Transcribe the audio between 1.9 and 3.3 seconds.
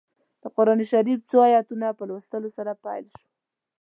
په لوستلو سره پیل شوه.